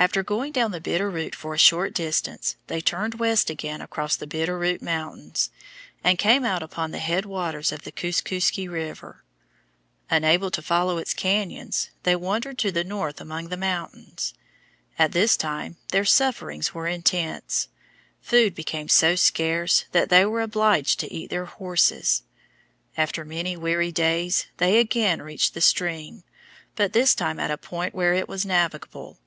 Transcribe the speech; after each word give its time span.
After 0.00 0.22
going 0.22 0.52
down 0.52 0.70
the 0.70 0.80
Bitter 0.80 1.10
Root 1.10 1.34
for 1.34 1.54
a 1.54 1.58
short 1.58 1.92
distance 1.92 2.54
they 2.68 2.80
turned 2.80 3.16
west 3.16 3.50
again 3.50 3.80
across 3.80 4.14
the 4.14 4.28
Bitter 4.28 4.56
Root 4.56 4.80
Mountains 4.80 5.50
and 6.04 6.20
came 6.20 6.44
out 6.44 6.62
upon 6.62 6.92
the 6.92 7.00
head 7.00 7.26
waters 7.26 7.72
of 7.72 7.82
the 7.82 7.90
Kooskooskie 7.90 8.68
River. 8.68 9.24
Unable 10.08 10.52
to 10.52 10.62
follow 10.62 10.98
its 10.98 11.12
cañons, 11.12 11.88
they 12.04 12.14
wandered 12.14 12.58
to 12.58 12.70
the 12.70 12.84
north 12.84 13.20
among 13.20 13.48
the 13.48 13.56
mountains. 13.56 14.34
At 15.00 15.10
this 15.10 15.36
time 15.36 15.78
their 15.88 16.04
sufferings 16.04 16.72
were 16.72 16.86
intense. 16.86 17.66
Food 18.22 18.54
became 18.54 18.88
so 18.88 19.16
scarce 19.16 19.86
that 19.90 20.10
they 20.10 20.24
were 20.24 20.42
obliged 20.42 21.00
to 21.00 21.12
eat 21.12 21.30
their 21.30 21.46
horses. 21.46 22.22
After 22.96 23.24
many 23.24 23.56
weary 23.56 23.90
days 23.90 24.46
they 24.58 24.78
again 24.78 25.20
reached 25.20 25.54
the 25.54 25.60
stream, 25.60 26.22
but 26.76 26.92
this 26.92 27.16
time 27.16 27.40
at 27.40 27.50
a 27.50 27.58
point 27.58 27.96
where 27.96 28.14
it 28.14 28.28
was 28.28 28.46
navigable. 28.46 29.18